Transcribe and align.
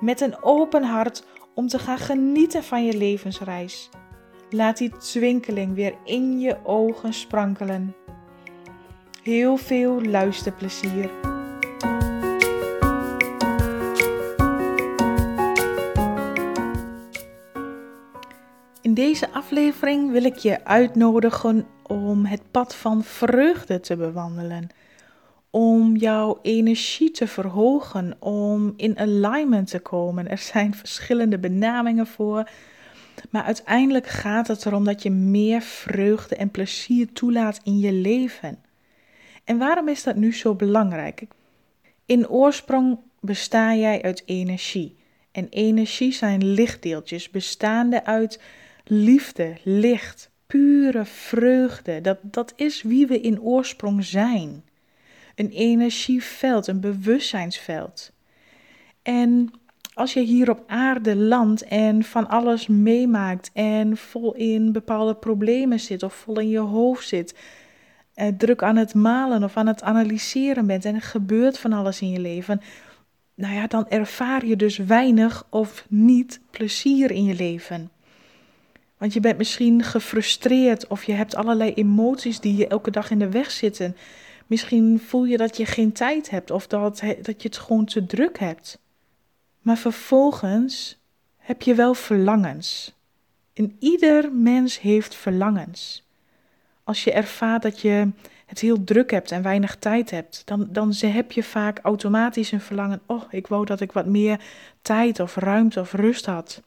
met 0.00 0.20
een 0.20 0.42
open 0.42 0.82
hart 0.82 1.24
om 1.54 1.68
te 1.68 1.78
gaan 1.78 1.98
genieten 1.98 2.64
van 2.64 2.84
je 2.84 2.96
levensreis. 2.96 3.90
Laat 4.50 4.76
die 4.76 4.96
twinkeling 4.96 5.74
weer 5.74 5.94
in 6.04 6.40
je 6.40 6.56
ogen 6.64 7.12
sprankelen. 7.12 7.94
Heel 9.22 9.56
veel 9.56 10.02
luisterplezier. 10.02 11.10
In 18.80 18.94
deze 18.94 19.30
aflevering 19.30 20.10
wil 20.10 20.24
ik 20.24 20.36
je 20.36 20.64
uitnodigen 20.64 21.66
om 21.82 22.24
het 22.24 22.42
pad 22.50 22.74
van 22.74 23.04
vreugde 23.04 23.80
te 23.80 23.96
bewandelen. 23.96 24.68
Om 25.56 25.96
jouw 25.96 26.38
energie 26.42 27.10
te 27.10 27.26
verhogen, 27.26 28.16
om 28.18 28.74
in 28.76 28.98
alignment 28.98 29.70
te 29.70 29.78
komen. 29.78 30.30
Er 30.30 30.38
zijn 30.38 30.74
verschillende 30.74 31.38
benamingen 31.38 32.06
voor. 32.06 32.50
Maar 33.30 33.42
uiteindelijk 33.42 34.06
gaat 34.06 34.48
het 34.48 34.66
erom 34.66 34.84
dat 34.84 35.02
je 35.02 35.10
meer 35.10 35.60
vreugde 35.60 36.36
en 36.36 36.50
plezier 36.50 37.12
toelaat 37.12 37.60
in 37.62 37.78
je 37.78 37.92
leven. 37.92 38.58
En 39.44 39.58
waarom 39.58 39.88
is 39.88 40.02
dat 40.02 40.16
nu 40.16 40.34
zo 40.34 40.54
belangrijk? 40.54 41.26
In 42.06 42.28
oorsprong 42.28 42.98
besta 43.20 43.74
jij 43.74 44.02
uit 44.02 44.22
energie. 44.26 44.96
En 45.32 45.48
energie 45.48 46.12
zijn 46.12 46.44
lichtdeeltjes 46.44 47.30
bestaande 47.30 48.04
uit 48.04 48.40
liefde, 48.84 49.56
licht, 49.62 50.30
pure 50.46 51.04
vreugde. 51.04 52.00
Dat, 52.00 52.18
dat 52.22 52.52
is 52.56 52.82
wie 52.82 53.06
we 53.06 53.20
in 53.20 53.40
oorsprong 53.40 54.04
zijn. 54.04 54.64
Een 55.36 55.50
energieveld, 55.50 56.66
een 56.66 56.80
bewustzijnsveld. 56.80 58.12
En 59.02 59.50
als 59.94 60.12
je 60.12 60.20
hier 60.20 60.50
op 60.50 60.62
aarde 60.66 61.16
landt 61.16 61.64
en 61.64 62.04
van 62.04 62.28
alles 62.28 62.66
meemaakt 62.66 63.50
en 63.52 63.96
vol 63.96 64.34
in 64.34 64.72
bepaalde 64.72 65.14
problemen 65.14 65.80
zit 65.80 66.02
of 66.02 66.14
vol 66.14 66.40
in 66.40 66.48
je 66.48 66.58
hoofd 66.58 67.08
zit, 67.08 67.34
eh, 68.14 68.28
druk 68.28 68.62
aan 68.62 68.76
het 68.76 68.94
malen 68.94 69.44
of 69.44 69.56
aan 69.56 69.66
het 69.66 69.82
analyseren 69.82 70.66
bent 70.66 70.84
en 70.84 70.94
er 70.94 71.02
gebeurt 71.02 71.58
van 71.58 71.72
alles 71.72 72.00
in 72.00 72.10
je 72.10 72.20
leven, 72.20 72.60
nou 73.34 73.54
ja, 73.54 73.66
dan 73.66 73.88
ervaar 73.88 74.46
je 74.46 74.56
dus 74.56 74.76
weinig 74.76 75.46
of 75.50 75.86
niet 75.88 76.40
plezier 76.50 77.10
in 77.10 77.24
je 77.24 77.34
leven. 77.34 77.90
Want 78.98 79.12
je 79.12 79.20
bent 79.20 79.38
misschien 79.38 79.82
gefrustreerd 79.82 80.86
of 80.86 81.04
je 81.04 81.12
hebt 81.12 81.34
allerlei 81.34 81.72
emoties 81.72 82.40
die 82.40 82.56
je 82.56 82.66
elke 82.66 82.90
dag 82.90 83.10
in 83.10 83.18
de 83.18 83.30
weg 83.30 83.50
zitten. 83.50 83.96
Misschien 84.46 85.00
voel 85.00 85.24
je 85.24 85.36
dat 85.36 85.56
je 85.56 85.66
geen 85.66 85.92
tijd 85.92 86.30
hebt 86.30 86.50
of 86.50 86.66
dat, 86.66 87.02
dat 87.22 87.42
je 87.42 87.48
het 87.48 87.56
gewoon 87.56 87.84
te 87.84 88.06
druk 88.06 88.38
hebt. 88.38 88.78
Maar 89.60 89.78
vervolgens 89.78 90.98
heb 91.36 91.62
je 91.62 91.74
wel 91.74 91.94
verlangens. 91.94 92.94
En 93.54 93.76
ieder 93.78 94.32
mens 94.32 94.80
heeft 94.80 95.14
verlangens. 95.14 96.04
Als 96.84 97.04
je 97.04 97.12
ervaart 97.12 97.62
dat 97.62 97.80
je 97.80 98.10
het 98.46 98.60
heel 98.60 98.84
druk 98.84 99.10
hebt 99.10 99.30
en 99.30 99.42
weinig 99.42 99.76
tijd 99.76 100.10
hebt, 100.10 100.42
dan, 100.44 100.68
dan 100.70 100.92
heb 100.96 101.32
je 101.32 101.42
vaak 101.42 101.78
automatisch 101.82 102.52
een 102.52 102.60
verlangen. 102.60 103.00
Oh, 103.06 103.22
ik 103.30 103.46
wou 103.46 103.64
dat 103.64 103.80
ik 103.80 103.92
wat 103.92 104.06
meer 104.06 104.40
tijd 104.82 105.20
of 105.20 105.36
ruimte 105.36 105.80
of 105.80 105.92
rust 105.92 106.26
had. 106.26 106.62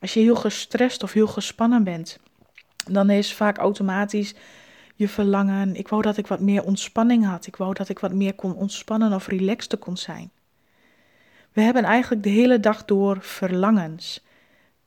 Als 0.00 0.14
je 0.14 0.20
heel 0.20 0.36
gestrest 0.36 1.02
of 1.02 1.12
heel 1.12 1.26
gespannen 1.26 1.84
bent, 1.84 2.18
dan 2.90 3.10
is 3.10 3.34
vaak 3.34 3.58
automatisch 3.58 4.34
je 4.94 5.08
verlangen. 5.08 5.74
Ik 5.74 5.88
wou 5.88 6.02
dat 6.02 6.16
ik 6.16 6.26
wat 6.26 6.40
meer 6.40 6.64
ontspanning 6.64 7.24
had. 7.24 7.46
Ik 7.46 7.56
wou 7.56 7.74
dat 7.74 7.88
ik 7.88 7.98
wat 7.98 8.12
meer 8.12 8.34
kon 8.34 8.54
ontspannen 8.54 9.12
of 9.12 9.26
relaxed 9.26 9.78
kon 9.78 9.96
zijn. 9.96 10.30
We 11.52 11.60
hebben 11.60 11.84
eigenlijk 11.84 12.22
de 12.22 12.28
hele 12.28 12.60
dag 12.60 12.84
door 12.84 13.16
verlangens, 13.20 14.24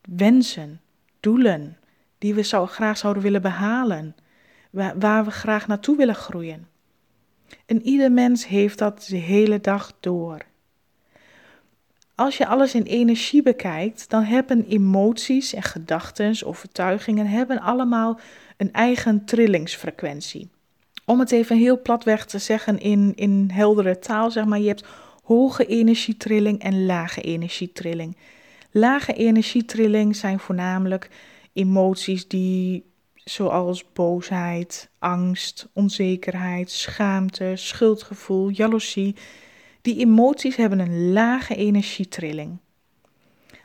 wensen, 0.01 0.81
doelen 1.19 1.77
die 2.17 2.33
we 2.33 2.43
graag 2.43 2.97
zouden 2.97 3.23
willen 3.23 3.41
behalen, 3.41 4.15
waar, 4.69 4.99
waar 4.99 5.25
we 5.25 5.31
graag 5.31 5.67
naartoe 5.67 5.97
willen 5.97 6.15
groeien. 6.15 6.67
En 7.65 7.81
ieder 7.81 8.11
mens 8.11 8.47
heeft 8.47 8.77
dat 8.77 9.05
de 9.09 9.17
hele 9.17 9.61
dag 9.61 9.93
door. 9.99 10.45
Als 12.15 12.37
je 12.37 12.47
alles 12.47 12.75
in 12.75 12.83
energie 12.83 13.41
bekijkt, 13.41 14.09
dan 14.09 14.23
hebben 14.23 14.65
emoties 14.67 15.53
en 15.53 15.63
gedachten, 15.63 16.45
overtuigingen, 16.45 17.27
hebben 17.27 17.59
allemaal 17.59 18.19
een 18.57 18.73
eigen 18.73 19.25
trillingsfrequentie. 19.25 20.49
Om 21.05 21.19
het 21.19 21.31
even 21.31 21.57
heel 21.57 21.81
platweg 21.81 22.25
te 22.25 22.37
zeggen 22.37 22.79
in, 22.79 23.11
in 23.15 23.49
heldere 23.53 23.99
taal, 23.99 24.31
zeg 24.31 24.45
maar, 24.45 24.59
je 24.59 24.67
hebt 24.67 24.85
hoge 25.23 25.65
energietrilling 25.65 26.59
en 26.59 26.85
lage 26.85 27.21
energietrilling. 27.21 28.17
Lage 28.71 29.13
energietrilling 29.13 30.15
zijn 30.15 30.39
voornamelijk 30.39 31.09
emoties 31.53 32.27
die 32.27 32.85
zoals 33.29 33.91
boosheid, 33.93 34.89
angst, 34.99 35.69
onzekerheid, 35.73 36.71
schaamte, 36.71 37.51
schuldgevoel, 37.55 38.49
jaloezie. 38.49 39.15
Die 39.81 39.99
emoties 39.99 40.55
hebben 40.55 40.79
een 40.79 41.11
lage 41.11 41.55
energietrilling. 41.55 42.57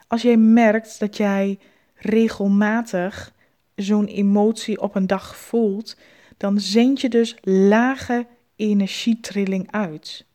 Als 0.07 0.21
jij 0.21 0.37
merkt 0.37 0.99
dat 0.99 1.17
jij 1.17 1.59
regelmatig 1.95 3.33
zo'n 3.75 4.05
emotie 4.05 4.81
op 4.81 4.95
een 4.95 5.07
dag 5.07 5.37
voelt, 5.37 5.97
dan 6.37 6.59
zend 6.59 7.01
je 7.01 7.09
dus 7.09 7.37
lage 7.41 8.27
energietrilling 8.55 9.71
uit. 9.71 10.25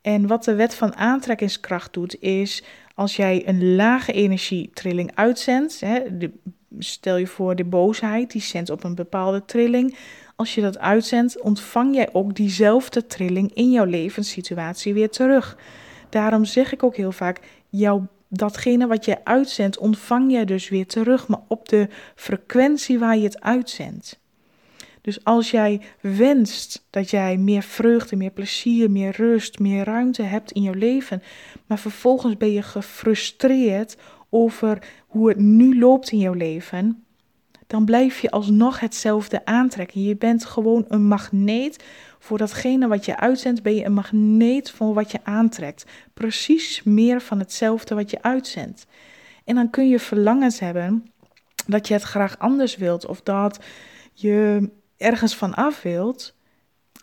En 0.00 0.26
wat 0.26 0.44
de 0.44 0.54
wet 0.54 0.74
van 0.74 0.96
aantrekkingskracht 0.96 1.92
doet, 1.92 2.20
is 2.20 2.62
als 2.94 3.16
jij 3.16 3.48
een 3.48 3.74
lage 3.74 4.12
energietrilling 4.12 5.10
uitzendt, 5.14 5.80
hè, 5.80 6.00
stel 6.78 7.16
je 7.16 7.26
voor 7.26 7.56
de 7.56 7.64
boosheid, 7.64 8.30
die 8.30 8.40
zendt 8.40 8.70
op 8.70 8.84
een 8.84 8.94
bepaalde 8.94 9.44
trilling. 9.44 9.96
Als 10.36 10.54
je 10.54 10.60
dat 10.60 10.78
uitzendt, 10.78 11.40
ontvang 11.40 11.94
jij 11.94 12.08
ook 12.12 12.34
diezelfde 12.34 13.06
trilling 13.06 13.54
in 13.54 13.70
jouw 13.70 13.84
levenssituatie 13.84 14.94
weer 14.94 15.10
terug. 15.10 15.58
Daarom 16.08 16.44
zeg 16.44 16.72
ik 16.72 16.82
ook 16.82 16.96
heel 16.96 17.12
vaak, 17.12 17.40
jouw, 17.68 18.06
datgene 18.36 18.86
wat 18.86 19.04
je 19.04 19.24
uitzendt, 19.24 19.78
ontvang 19.78 20.32
jij 20.32 20.44
dus 20.44 20.68
weer 20.68 20.86
terug, 20.86 21.28
maar 21.28 21.40
op 21.48 21.68
de 21.68 21.88
frequentie 22.14 22.98
waar 22.98 23.16
je 23.16 23.24
het 23.24 23.40
uitzendt. 23.40 24.20
Dus 25.00 25.24
als 25.24 25.50
jij 25.50 25.80
wenst 26.00 26.86
dat 26.90 27.10
jij 27.10 27.36
meer 27.36 27.62
vreugde, 27.62 28.16
meer 28.16 28.30
plezier, 28.30 28.90
meer 28.90 29.16
rust, 29.16 29.58
meer 29.58 29.84
ruimte 29.84 30.22
hebt 30.22 30.52
in 30.52 30.62
je 30.62 30.74
leven, 30.74 31.22
maar 31.66 31.78
vervolgens 31.78 32.36
ben 32.36 32.52
je 32.52 32.62
gefrustreerd 32.62 33.96
over 34.30 34.78
hoe 35.06 35.28
het 35.28 35.38
nu 35.38 35.78
loopt 35.78 36.10
in 36.10 36.18
jouw 36.18 36.32
leven, 36.32 37.04
dan 37.66 37.84
blijf 37.84 38.20
je 38.20 38.30
alsnog 38.30 38.80
hetzelfde 38.80 39.44
aantrekken. 39.44 40.02
Je 40.02 40.16
bent 40.16 40.44
gewoon 40.44 40.84
een 40.88 41.06
magneet 41.06 41.84
voor 42.26 42.38
datgene 42.38 42.88
wat 42.88 43.04
je 43.04 43.16
uitzendt, 43.16 43.62
ben 43.62 43.74
je 43.74 43.84
een 43.84 43.92
magneet 43.92 44.70
voor 44.70 44.94
wat 44.94 45.10
je 45.10 45.18
aantrekt. 45.22 45.84
Precies 46.14 46.82
meer 46.82 47.20
van 47.20 47.38
hetzelfde 47.38 47.94
wat 47.94 48.10
je 48.10 48.22
uitzendt. 48.22 48.86
En 49.44 49.54
dan 49.54 49.70
kun 49.70 49.88
je 49.88 49.98
verlangens 49.98 50.60
hebben 50.60 51.12
dat 51.66 51.88
je 51.88 51.94
het 51.94 52.02
graag 52.02 52.38
anders 52.38 52.76
wilt 52.76 53.06
of 53.06 53.20
dat 53.20 53.64
je 54.12 54.68
ergens 54.96 55.36
van 55.36 55.54
af 55.54 55.82
wilt, 55.82 56.34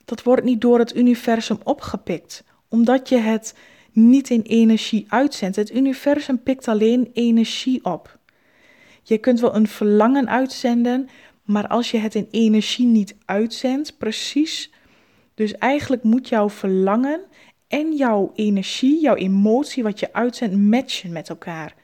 dat 0.05 0.23
wordt 0.23 0.43
niet 0.43 0.61
door 0.61 0.79
het 0.79 0.95
universum 0.95 1.57
opgepikt, 1.63 2.43
omdat 2.69 3.09
je 3.09 3.17
het 3.17 3.55
niet 3.91 4.29
in 4.29 4.41
energie 4.41 5.05
uitzendt. 5.09 5.55
Het 5.55 5.71
universum 5.71 6.43
pikt 6.43 6.67
alleen 6.67 7.09
energie 7.13 7.85
op. 7.85 8.17
Je 9.03 9.17
kunt 9.17 9.39
wel 9.39 9.55
een 9.55 9.67
verlangen 9.67 10.29
uitzenden, 10.29 11.09
maar 11.43 11.67
als 11.67 11.91
je 11.91 11.97
het 11.97 12.15
in 12.15 12.27
energie 12.31 12.85
niet 12.85 13.15
uitzendt, 13.25 13.97
precies. 13.97 14.71
Dus 15.33 15.53
eigenlijk 15.53 16.03
moet 16.03 16.29
jouw 16.29 16.49
verlangen 16.49 17.21
en 17.67 17.95
jouw 17.95 18.31
energie, 18.35 19.01
jouw 19.01 19.15
emotie, 19.15 19.83
wat 19.83 19.99
je 19.99 20.13
uitzendt, 20.13 20.55
matchen 20.55 21.11
met 21.11 21.29
elkaar. 21.29 21.75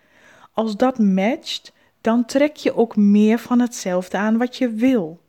Als 0.54 0.78
dat 0.78 1.00
matcht, 1.00 1.74
dan 2.02 2.26
trek 2.26 2.56
je 2.56 2.76
ook 2.76 2.96
meer 2.96 3.40
van 3.40 3.60
hetzelfde 3.60 4.18
aan 4.18 4.38
wat 4.38 4.58
je 4.58 4.70
wil. 4.70 5.20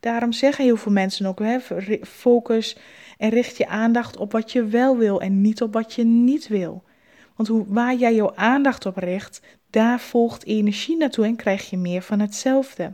Daarom 0.00 0.32
zeggen 0.32 0.64
heel 0.64 0.76
veel 0.76 0.92
mensen 0.92 1.26
ook: 1.26 1.38
hè, 1.38 1.58
focus 2.02 2.76
en 3.18 3.30
richt 3.30 3.56
je 3.56 3.68
aandacht 3.68 4.16
op 4.16 4.32
wat 4.32 4.52
je 4.52 4.64
wel 4.64 4.96
wil 4.96 5.20
en 5.20 5.40
niet 5.40 5.62
op 5.62 5.72
wat 5.72 5.94
je 5.94 6.04
niet 6.04 6.48
wil. 6.48 6.82
Want 7.36 7.48
hoe, 7.48 7.64
waar 7.68 7.94
jij 7.94 8.14
jouw 8.14 8.34
aandacht 8.34 8.86
op 8.86 8.96
richt, 8.96 9.40
daar 9.70 10.00
volgt 10.00 10.44
energie 10.44 10.96
naartoe 10.96 11.24
en 11.24 11.36
krijg 11.36 11.70
je 11.70 11.76
meer 11.76 12.02
van 12.02 12.20
hetzelfde. 12.20 12.92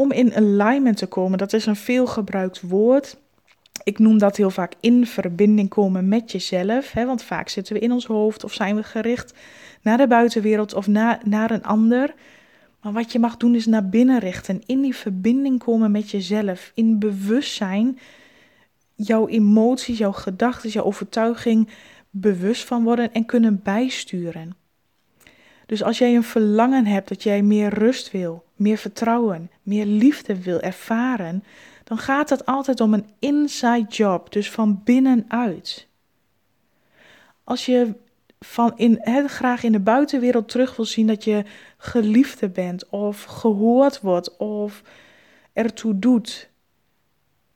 Om 0.00 0.12
in 0.12 0.34
alignment 0.34 0.96
te 0.96 1.06
komen, 1.06 1.38
dat 1.38 1.52
is 1.52 1.66
een 1.66 1.76
veelgebruikt 1.76 2.60
woord. 2.60 3.16
Ik 3.84 3.98
noem 3.98 4.18
dat 4.18 4.36
heel 4.36 4.50
vaak 4.50 4.72
in 4.80 5.06
verbinding 5.06 5.68
komen 5.68 6.08
met 6.08 6.32
jezelf. 6.32 6.92
Hè, 6.92 7.06
want 7.06 7.22
vaak 7.22 7.48
zitten 7.48 7.74
we 7.74 7.80
in 7.80 7.92
ons 7.92 8.06
hoofd 8.06 8.44
of 8.44 8.52
zijn 8.52 8.76
we 8.76 8.82
gericht 8.82 9.34
naar 9.82 9.96
de 9.96 10.06
buitenwereld 10.06 10.74
of 10.74 10.86
na, 10.86 11.20
naar 11.24 11.50
een 11.50 11.62
ander. 11.62 12.14
Maar 12.82 12.92
wat 12.92 13.12
je 13.12 13.18
mag 13.18 13.36
doen 13.36 13.54
is 13.54 13.66
naar 13.66 13.88
binnen 13.88 14.18
richten. 14.18 14.62
In 14.66 14.80
die 14.80 14.96
verbinding 14.96 15.58
komen 15.58 15.90
met 15.90 16.10
jezelf. 16.10 16.72
In 16.74 16.98
bewustzijn. 16.98 17.98
Jouw 18.94 19.28
emoties, 19.28 19.98
jouw 19.98 20.12
gedachten, 20.12 20.70
jouw 20.70 20.84
overtuiging 20.84 21.68
bewust 22.10 22.64
van 22.64 22.84
worden 22.84 23.12
en 23.12 23.26
kunnen 23.26 23.60
bijsturen. 23.62 24.59
Dus 25.70 25.82
als 25.82 25.98
jij 25.98 26.14
een 26.14 26.22
verlangen 26.22 26.86
hebt 26.86 27.08
dat 27.08 27.22
jij 27.22 27.42
meer 27.42 27.74
rust 27.74 28.10
wil, 28.10 28.44
meer 28.56 28.76
vertrouwen, 28.76 29.50
meer 29.62 29.86
liefde 29.86 30.42
wil 30.42 30.60
ervaren, 30.60 31.44
dan 31.84 31.98
gaat 31.98 32.30
het 32.30 32.46
altijd 32.46 32.80
om 32.80 32.94
een 32.94 33.06
inside 33.18 33.86
job, 33.88 34.32
dus 34.32 34.50
van 34.50 34.80
binnenuit. 34.84 35.86
Als 37.44 37.66
je 37.66 37.94
van 38.38 38.72
in, 38.76 38.98
he, 39.00 39.28
graag 39.28 39.62
in 39.62 39.72
de 39.72 39.80
buitenwereld 39.80 40.48
terug 40.48 40.76
wil 40.76 40.84
zien 40.84 41.06
dat 41.06 41.24
je 41.24 41.44
geliefde 41.76 42.48
bent 42.48 42.88
of 42.88 43.22
gehoord 43.24 44.00
wordt 44.00 44.36
of 44.36 44.82
ertoe 45.52 45.98
doet, 45.98 46.49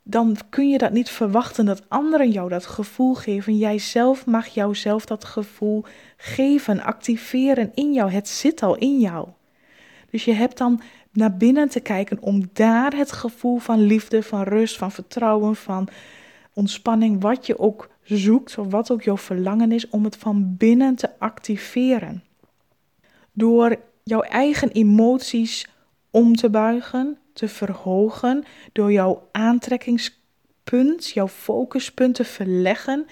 dan 0.06 0.36
kun 0.48 0.68
je 0.68 0.78
dat 0.78 0.92
niet 0.92 1.08
verwachten 1.10 1.64
dat 1.64 1.82
anderen 1.88 2.30
jou 2.30 2.48
dat 2.48 2.66
gevoel 2.66 3.14
geven. 3.14 3.56
Jij 3.56 3.78
zelf 3.78 4.26
mag 4.26 4.46
jouzelf 4.46 5.04
dat 5.04 5.24
gevoel 5.24 5.84
geven, 6.16 6.82
activeren 6.82 7.70
in 7.74 7.92
jou. 7.92 8.10
Het 8.10 8.28
zit 8.28 8.62
al 8.62 8.76
in 8.76 9.00
jou. 9.00 9.28
Dus 10.10 10.24
je 10.24 10.32
hebt 10.32 10.58
dan 10.58 10.80
naar 11.12 11.36
binnen 11.36 11.68
te 11.68 11.80
kijken 11.80 12.22
om 12.22 12.42
daar 12.52 12.96
het 12.96 13.12
gevoel 13.12 13.58
van 13.58 13.80
liefde, 13.80 14.22
van 14.22 14.42
rust, 14.42 14.76
van 14.76 14.92
vertrouwen, 14.92 15.56
van 15.56 15.88
ontspanning, 16.52 17.22
wat 17.22 17.46
je 17.46 17.58
ook 17.58 17.88
zoekt 18.02 18.58
of 18.58 18.70
wat 18.70 18.90
ook 18.90 19.02
jouw 19.02 19.16
verlangen 19.16 19.72
is, 19.72 19.88
om 19.88 20.04
het 20.04 20.16
van 20.16 20.56
binnen 20.56 20.94
te 20.94 21.18
activeren. 21.18 22.22
Door 23.32 23.76
jouw 24.02 24.20
eigen 24.20 24.70
emoties 24.70 25.66
om 26.10 26.36
te 26.36 26.50
buigen, 26.50 27.18
te 27.34 27.48
verhogen, 27.48 28.44
door 28.72 28.92
jouw 28.92 29.28
aantrekkingspunt, 29.32 31.08
jouw 31.08 31.28
focuspunt 31.28 32.14
te 32.14 32.24
verleggen 32.24 33.06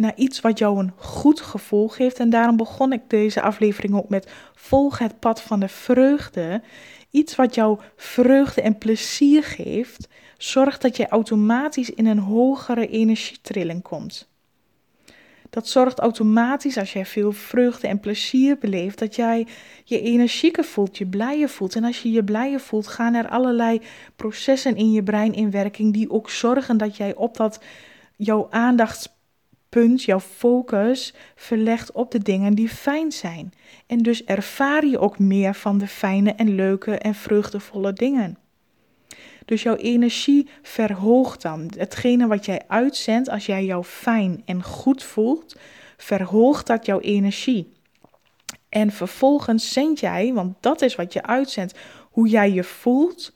naar 0.00 0.12
iets 0.16 0.40
wat 0.40 0.58
jou 0.58 0.78
een 0.78 0.92
goed 0.96 1.40
gevoel 1.40 1.88
geeft. 1.88 2.18
En 2.18 2.30
daarom 2.30 2.56
begon 2.56 2.92
ik 2.92 3.02
deze 3.06 3.42
aflevering 3.42 3.94
ook 3.94 4.08
met 4.08 4.32
volg 4.54 4.98
het 4.98 5.18
pad 5.18 5.42
van 5.42 5.60
de 5.60 5.68
vreugde. 5.68 6.62
Iets 7.10 7.36
wat 7.36 7.54
jou 7.54 7.78
vreugde 7.96 8.62
en 8.62 8.78
plezier 8.78 9.44
geeft, 9.44 10.08
zorgt 10.38 10.82
dat 10.82 10.96
je 10.96 11.08
automatisch 11.08 11.90
in 11.90 12.06
een 12.06 12.18
hogere 12.18 12.86
energietrilling 12.86 13.82
komt. 13.82 14.29
Dat 15.50 15.68
zorgt 15.68 15.98
automatisch, 15.98 16.78
als 16.78 16.92
jij 16.92 17.06
veel 17.06 17.32
vreugde 17.32 17.88
en 17.88 18.00
plezier 18.00 18.58
beleeft, 18.58 18.98
dat 18.98 19.16
jij 19.16 19.46
je 19.84 20.00
energieker 20.00 20.64
voelt, 20.64 20.98
je 20.98 21.06
blijer 21.06 21.48
voelt. 21.48 21.74
En 21.74 21.84
als 21.84 22.02
je 22.02 22.10
je 22.10 22.24
blijer 22.24 22.60
voelt, 22.60 22.86
gaan 22.86 23.14
er 23.14 23.28
allerlei 23.28 23.80
processen 24.16 24.76
in 24.76 24.92
je 24.92 25.02
brein 25.02 25.34
in 25.34 25.50
werking 25.50 25.92
die 25.92 26.10
ook 26.10 26.30
zorgen 26.30 26.76
dat 26.76 26.96
jij 26.96 27.14
op 27.14 27.36
dat 27.36 27.62
jouw 28.16 28.46
aandachtspunt, 28.50 30.02
jouw 30.02 30.20
focus 30.20 31.14
verlegt 31.34 31.92
op 31.92 32.10
de 32.10 32.18
dingen 32.18 32.54
die 32.54 32.68
fijn 32.68 33.12
zijn. 33.12 33.52
En 33.86 33.98
dus 33.98 34.24
ervaar 34.24 34.86
je 34.86 34.98
ook 34.98 35.18
meer 35.18 35.54
van 35.54 35.78
de 35.78 35.86
fijne 35.86 36.32
en 36.32 36.54
leuke 36.54 36.98
en 36.98 37.14
vreugdevolle 37.14 37.92
dingen. 37.92 38.38
Dus 39.50 39.62
jouw 39.62 39.76
energie 39.76 40.48
verhoogt 40.62 41.42
dan. 41.42 41.70
Hetgene 41.76 42.26
wat 42.26 42.44
jij 42.44 42.62
uitzendt, 42.68 43.28
als 43.28 43.46
jij 43.46 43.64
jou 43.64 43.84
fijn 43.84 44.42
en 44.44 44.62
goed 44.62 45.02
voelt, 45.02 45.56
verhoogt 45.96 46.66
dat 46.66 46.86
jouw 46.86 47.00
energie. 47.00 47.72
En 48.68 48.90
vervolgens 48.90 49.72
zend 49.72 50.00
jij, 50.00 50.32
want 50.32 50.56
dat 50.60 50.82
is 50.82 50.94
wat 50.94 51.12
je 51.12 51.22
uitzendt, 51.22 51.78
hoe 52.10 52.28
jij 52.28 52.52
je 52.52 52.64
voelt 52.64 53.32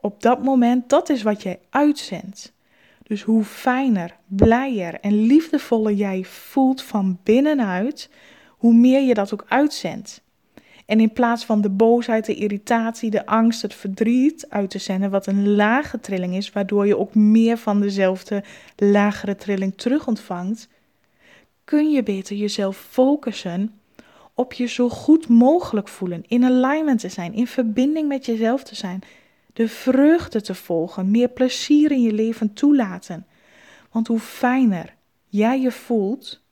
op 0.00 0.22
dat 0.22 0.42
moment, 0.42 0.88
dat 0.88 1.08
is 1.08 1.22
wat 1.22 1.42
jij 1.42 1.58
uitzendt. 1.70 2.52
Dus 3.02 3.22
hoe 3.22 3.44
fijner, 3.44 4.16
blijer 4.26 5.00
en 5.00 5.26
liefdevoller 5.26 5.92
jij 5.92 6.24
voelt 6.24 6.82
van 6.82 7.18
binnenuit, 7.22 8.10
hoe 8.48 8.74
meer 8.74 9.02
je 9.02 9.14
dat 9.14 9.32
ook 9.32 9.44
uitzendt. 9.48 10.22
En 10.86 11.00
in 11.00 11.12
plaats 11.12 11.44
van 11.44 11.60
de 11.60 11.70
boosheid, 11.70 12.26
de 12.26 12.34
irritatie, 12.34 13.10
de 13.10 13.26
angst, 13.26 13.62
het 13.62 13.74
verdriet 13.74 14.46
uit 14.48 14.70
te 14.70 14.78
zenden, 14.78 15.10
wat 15.10 15.26
een 15.26 15.54
lage 15.54 16.00
trilling 16.00 16.34
is, 16.34 16.52
waardoor 16.52 16.86
je 16.86 16.98
ook 16.98 17.14
meer 17.14 17.56
van 17.58 17.80
dezelfde 17.80 18.44
lagere 18.76 19.36
trilling 19.36 19.76
terug 19.76 20.06
ontvangt, 20.06 20.68
kun 21.64 21.90
je 21.90 22.02
beter 22.02 22.36
jezelf 22.36 22.76
focussen 22.76 23.80
op 24.34 24.52
je 24.52 24.66
zo 24.66 24.88
goed 24.88 25.28
mogelijk 25.28 25.88
voelen, 25.88 26.24
in 26.26 26.44
alignment 26.44 27.00
te 27.00 27.08
zijn, 27.08 27.34
in 27.34 27.46
verbinding 27.46 28.08
met 28.08 28.26
jezelf 28.26 28.62
te 28.62 28.74
zijn, 28.74 29.02
de 29.52 29.68
vreugde 29.68 30.40
te 30.40 30.54
volgen, 30.54 31.10
meer 31.10 31.28
plezier 31.28 31.90
in 31.90 32.02
je 32.02 32.12
leven 32.12 32.52
toelaten. 32.52 33.26
Want 33.90 34.06
hoe 34.06 34.18
fijner 34.18 34.94
jij 35.28 35.60
je 35.60 35.72
voelt, 35.72 36.43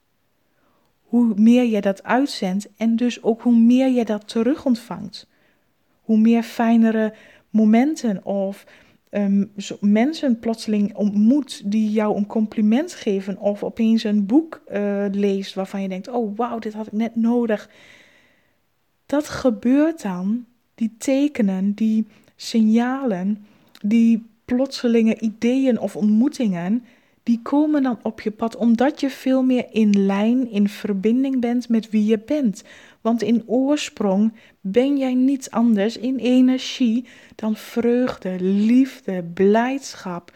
hoe 1.13 1.33
meer 1.35 1.63
je 1.63 1.81
dat 1.81 2.03
uitzendt 2.03 2.69
en 2.77 2.95
dus 2.95 3.23
ook 3.23 3.41
hoe 3.41 3.55
meer 3.55 3.87
je 3.87 4.05
dat 4.05 4.27
terug 4.27 4.65
ontvangt. 4.65 5.27
Hoe 6.01 6.17
meer 6.17 6.43
fijnere 6.43 7.13
momenten 7.49 8.25
of 8.25 8.65
um, 9.09 9.51
mensen 9.79 10.39
plotseling 10.39 10.95
ontmoet 10.95 11.71
die 11.71 11.91
jou 11.91 12.17
een 12.17 12.25
compliment 12.25 12.93
geven 12.93 13.37
of 13.37 13.63
opeens 13.63 14.03
een 14.03 14.25
boek 14.25 14.61
uh, 14.71 15.05
leest 15.11 15.53
waarvan 15.53 15.81
je 15.81 15.89
denkt, 15.89 16.07
oh 16.07 16.37
wauw, 16.37 16.59
dit 16.59 16.73
had 16.73 16.87
ik 16.87 16.93
net 16.93 17.15
nodig. 17.15 17.69
Dat 19.05 19.29
gebeurt 19.29 20.01
dan, 20.01 20.45
die 20.75 20.95
tekenen, 20.97 21.73
die 21.73 22.07
signalen, 22.35 23.45
die 23.81 24.25
plotselinge 24.45 25.19
ideeën 25.19 25.79
of 25.79 25.95
ontmoetingen, 25.95 26.83
die 27.23 27.39
komen 27.41 27.83
dan 27.83 27.99
op 28.01 28.21
je 28.21 28.31
pad 28.31 28.55
omdat 28.55 28.99
je 28.99 29.09
veel 29.09 29.43
meer 29.43 29.65
in 29.71 30.05
lijn, 30.05 30.51
in 30.51 30.69
verbinding 30.69 31.39
bent 31.39 31.69
met 31.69 31.89
wie 31.89 32.05
je 32.05 32.19
bent. 32.19 32.63
Want 33.01 33.21
in 33.21 33.43
oorsprong 33.45 34.33
ben 34.61 34.97
jij 34.97 35.13
niets 35.13 35.51
anders 35.51 35.97
in 35.97 36.17
energie 36.17 37.05
dan 37.35 37.55
vreugde, 37.55 38.35
liefde, 38.39 39.23
blijdschap, 39.33 40.31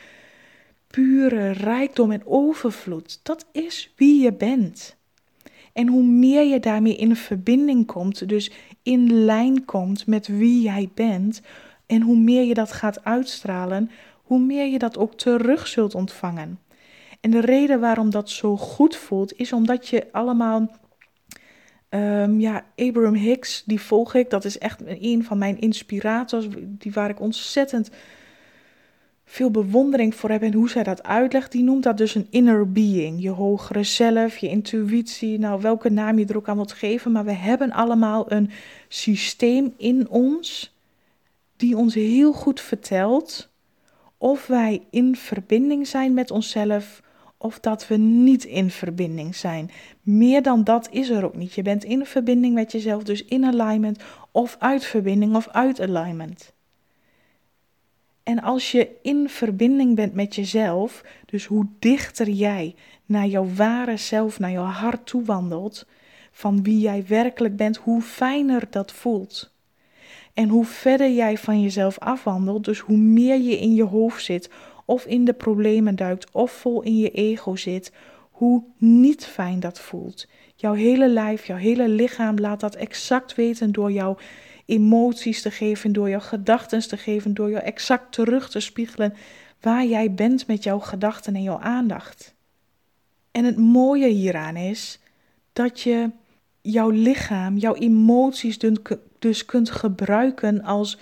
pure 0.87 1.51
rijkdom 1.51 2.11
en 2.11 2.25
overvloed. 2.25 3.19
Dat 3.23 3.45
is 3.51 3.93
wie 3.95 4.21
je 4.21 4.33
bent. 4.33 4.95
En 5.73 5.87
hoe 5.87 6.03
meer 6.03 6.43
je 6.43 6.59
daarmee 6.59 6.95
in 6.95 7.15
verbinding 7.15 7.85
komt, 7.85 8.29
dus 8.29 8.51
in 8.83 9.13
lijn 9.13 9.65
komt 9.65 10.07
met 10.07 10.27
wie 10.27 10.61
jij 10.61 10.89
bent, 10.93 11.41
en 11.85 12.01
hoe 12.01 12.17
meer 12.17 12.43
je 12.43 12.53
dat 12.53 12.71
gaat 12.71 13.03
uitstralen, 13.03 13.89
hoe 14.23 14.39
meer 14.39 14.65
je 14.65 14.79
dat 14.79 14.97
ook 14.97 15.15
terug 15.15 15.67
zult 15.67 15.95
ontvangen. 15.95 16.59
En 17.27 17.33
de 17.33 17.39
reden 17.39 17.79
waarom 17.79 18.09
dat 18.09 18.29
zo 18.29 18.57
goed 18.57 18.95
voelt, 18.95 19.33
is 19.37 19.53
omdat 19.53 19.87
je 19.87 20.07
allemaal. 20.11 20.71
Um, 21.89 22.39
ja, 22.39 22.65
Abraham 22.75 23.13
Hicks, 23.13 23.63
die 23.65 23.81
volg 23.81 24.13
ik. 24.13 24.29
Dat 24.29 24.45
is 24.45 24.57
echt 24.57 24.81
een 24.85 25.23
van 25.23 25.37
mijn 25.37 25.59
inspirators. 25.59 26.47
Die 26.59 26.91
waar 26.91 27.09
ik 27.09 27.19
ontzettend 27.19 27.89
veel 29.25 29.51
bewondering 29.51 30.15
voor 30.15 30.29
heb 30.29 30.41
en 30.41 30.53
hoe 30.53 30.69
zij 30.69 30.83
dat 30.83 31.03
uitlegt. 31.03 31.51
Die 31.51 31.63
noemt 31.63 31.83
dat 31.83 31.97
dus 31.97 32.15
een 32.15 32.27
inner 32.29 32.71
being. 32.71 33.21
Je 33.21 33.29
hogere 33.29 33.83
zelf, 33.83 34.37
je 34.37 34.49
intuïtie. 34.49 35.39
Nou, 35.39 35.61
welke 35.61 35.89
naam 35.89 36.19
je 36.19 36.25
er 36.25 36.37
ook 36.37 36.47
aan 36.49 36.55
wilt 36.55 36.71
geven. 36.71 37.11
Maar 37.11 37.25
we 37.25 37.33
hebben 37.33 37.71
allemaal 37.71 38.31
een 38.31 38.49
systeem 38.87 39.73
in 39.77 40.09
ons. 40.09 40.75
Die 41.55 41.77
ons 41.77 41.93
heel 41.93 42.33
goed 42.33 42.61
vertelt 42.61 43.49
of 44.17 44.47
wij 44.47 44.83
in 44.89 45.15
verbinding 45.15 45.87
zijn 45.87 46.13
met 46.13 46.31
onszelf 46.31 47.05
of 47.37 47.59
dat 47.59 47.87
we 47.87 47.97
niet 47.97 48.43
in 48.43 48.69
verbinding 48.69 49.35
zijn. 49.35 49.71
Meer 50.01 50.41
dan 50.41 50.63
dat 50.63 50.87
is 50.91 51.09
er 51.09 51.25
ook 51.25 51.35
niet. 51.35 51.53
Je 51.53 51.61
bent 51.61 51.83
in 51.83 52.05
verbinding 52.05 52.53
met 52.53 52.71
jezelf, 52.71 53.03
dus 53.03 53.25
in 53.25 53.45
alignment, 53.45 53.99
of 54.31 54.55
uit 54.59 54.85
verbinding 54.85 55.35
of 55.35 55.47
uit 55.47 55.81
alignment. 55.81 56.53
En 58.23 58.41
als 58.41 58.71
je 58.71 58.89
in 59.01 59.29
verbinding 59.29 59.95
bent 59.95 60.13
met 60.13 60.35
jezelf, 60.35 61.03
dus 61.25 61.45
hoe 61.45 61.67
dichter 61.79 62.29
jij 62.29 62.75
naar 63.05 63.27
jouw 63.27 63.47
ware 63.55 63.97
zelf, 63.97 64.39
naar 64.39 64.51
jouw 64.51 64.63
hart 64.63 65.05
toe 65.05 65.23
wandelt, 65.23 65.85
van 66.31 66.63
wie 66.63 66.79
jij 66.79 67.03
werkelijk 67.07 67.55
bent, 67.55 67.77
hoe 67.77 68.01
fijner 68.01 68.63
dat 68.69 68.91
voelt. 68.91 69.51
En 70.33 70.49
hoe 70.49 70.65
verder 70.65 71.11
jij 71.11 71.37
van 71.37 71.61
jezelf 71.61 71.99
afwandelt, 71.99 72.65
dus 72.65 72.79
hoe 72.79 72.97
meer 72.97 73.37
je 73.37 73.59
in 73.59 73.75
je 73.75 73.83
hoofd 73.83 74.23
zit, 74.23 74.49
of 74.87 75.05
in 75.05 75.25
de 75.25 75.33
problemen 75.33 75.95
duikt 75.95 76.31
of 76.31 76.51
vol 76.51 76.81
in 76.81 76.97
je 76.97 77.11
ego 77.11 77.55
zit, 77.55 77.91
hoe 78.31 78.63
niet 78.77 79.25
fijn 79.25 79.59
dat 79.59 79.79
voelt. 79.79 80.27
Jouw 80.55 80.73
hele 80.73 81.09
lijf, 81.09 81.45
jouw 81.45 81.57
hele 81.57 81.87
lichaam 81.87 82.39
laat 82.39 82.59
dat 82.59 82.75
exact 82.75 83.35
weten 83.35 83.71
door 83.71 83.91
jouw 83.91 84.17
emoties 84.65 85.41
te 85.41 85.51
geven, 85.51 85.93
door 85.93 86.09
jouw 86.09 86.19
gedachten 86.19 86.87
te 86.87 86.97
geven, 86.97 87.33
door 87.33 87.49
jou 87.49 87.63
exact 87.63 88.11
terug 88.11 88.49
te 88.49 88.59
spiegelen 88.59 89.13
waar 89.61 89.85
jij 89.85 90.13
bent 90.13 90.47
met 90.47 90.63
jouw 90.63 90.79
gedachten 90.79 91.35
en 91.35 91.43
jouw 91.43 91.59
aandacht. 91.59 92.33
En 93.31 93.43
het 93.43 93.57
mooie 93.57 94.07
hieraan 94.07 94.55
is 94.55 94.99
dat 95.53 95.81
je 95.81 96.09
jouw 96.61 96.89
lichaam, 96.89 97.57
jouw 97.57 97.75
emoties 97.75 98.59
dus 99.19 99.45
kunt 99.45 99.69
gebruiken 99.71 100.63
als 100.63 100.97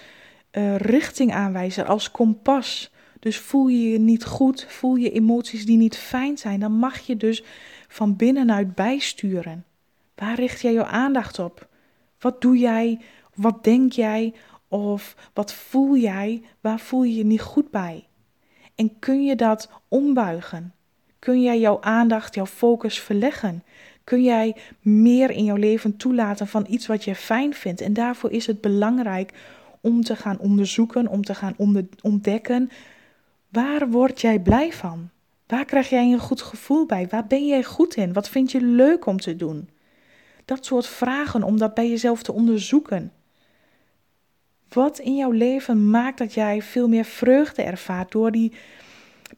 uh, 0.52 0.76
richtingaanwijzer, 0.76 1.86
als 1.86 2.12
kompas. 2.12 2.94
Dus 3.26 3.38
voel 3.38 3.68
je 3.68 3.90
je 3.90 4.00
niet 4.00 4.26
goed, 4.26 4.66
voel 4.70 4.96
je 4.96 5.12
emoties 5.12 5.66
die 5.66 5.78
niet 5.78 5.98
fijn 5.98 6.38
zijn, 6.38 6.60
dan 6.60 6.72
mag 6.72 7.00
je 7.00 7.18
dus 7.18 7.44
van 7.88 8.16
binnenuit 8.16 8.76
bijsturen. 8.76 9.66
Waar 10.16 10.36
richt 10.36 10.62
jij 10.62 10.74
jouw 10.74 10.86
aandacht 10.86 11.40
op? 11.40 11.68
Wat 12.20 12.42
doe 12.42 12.58
jij? 12.58 13.00
Wat 13.36 13.64
denk 13.64 13.92
jij? 13.92 14.34
Of 14.68 15.16
wat 15.34 15.54
voel 15.54 15.98
jij? 15.98 16.42
Waar 16.62 16.80
voel 16.80 17.04
je 17.04 17.16
je 17.16 17.26
niet 17.26 17.42
goed 17.42 17.72
bij? 17.72 18.08
En 18.76 19.00
kun 19.00 19.24
je 19.24 19.36
dat 19.36 19.70
ombuigen? 19.88 20.74
Kun 21.20 21.42
jij 21.42 21.60
jouw 21.60 21.82
aandacht, 21.82 22.36
jouw 22.36 22.46
focus 22.46 23.00
verleggen? 23.00 23.64
Kun 24.04 24.24
jij 24.24 24.56
meer 24.82 25.30
in 25.30 25.44
jouw 25.44 25.56
leven 25.56 25.98
toelaten 25.98 26.48
van 26.48 26.66
iets 26.70 26.88
wat 26.88 27.04
je 27.04 27.16
fijn 27.16 27.54
vindt? 27.54 27.82
En 27.82 27.94
daarvoor 27.94 28.32
is 28.32 28.48
het 28.48 28.62
belangrijk 28.62 29.34
om 29.82 30.04
te 30.04 30.16
gaan 30.16 30.40
onderzoeken, 30.40 31.08
om 31.08 31.24
te 31.24 31.36
gaan 31.36 31.56
ontdekken. 32.02 32.70
Waar 33.56 33.90
word 33.90 34.22
jij 34.22 34.40
blij 34.40 34.74
van? 34.74 35.10
Waar 35.48 35.66
krijg 35.66 35.90
jij 35.90 36.12
een 36.12 36.20
goed 36.20 36.42
gevoel 36.42 36.86
bij? 36.86 37.08
Waar 37.10 37.28
ben 37.28 37.48
jij 37.48 37.64
goed 37.64 37.96
in? 37.96 38.14
Wat 38.14 38.30
vind 38.30 38.52
je 38.52 38.62
leuk 38.62 39.06
om 39.06 39.20
te 39.20 39.36
doen? 39.36 39.70
Dat 40.46 40.66
soort 40.66 40.88
vragen 40.88 41.44
om 41.44 41.58
dat 41.58 41.74
bij 41.74 41.90
jezelf 41.90 42.24
te 42.24 42.32
onderzoeken. 42.34 43.12
Wat 44.70 45.00
in 45.00 45.16
jouw 45.16 45.32
leven 45.32 45.90
maakt 45.90 46.18
dat 46.18 46.34
jij 46.34 46.62
veel 46.62 46.88
meer 46.88 47.06
vreugde 47.06 47.62
ervaart 47.62 48.12
door, 48.12 48.32
die, 48.32 48.54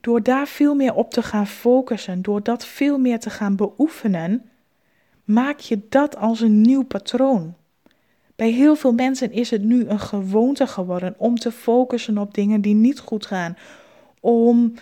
door 0.02 0.24
daar 0.24 0.48
veel 0.48 0.76
meer 0.76 0.94
op 0.94 1.12
te 1.12 1.24
gaan 1.24 1.48
focussen, 1.48 2.22
door 2.22 2.44
dat 2.44 2.66
veel 2.66 2.98
meer 2.98 3.20
te 3.20 3.30
gaan 3.30 3.56
beoefenen, 3.56 4.50
maak 5.24 5.60
je 5.60 5.80
dat 5.90 6.16
als 6.18 6.42
een 6.42 6.62
nieuw 6.62 6.84
patroon. 6.84 7.56
Bij 8.36 8.50
heel 8.50 8.76
veel 8.76 8.94
mensen 8.94 9.32
is 9.32 9.50
het 9.50 9.64
nu 9.64 9.88
een 9.88 10.00
gewoonte 10.00 10.68
geworden 10.68 11.16
om 11.18 11.36
te 11.36 11.52
focussen 11.52 12.18
op 12.18 12.34
dingen 12.34 12.62
die 12.62 12.76
niet 12.76 13.00
goed 13.00 13.26
gaan, 13.26 13.58
om 14.28 14.74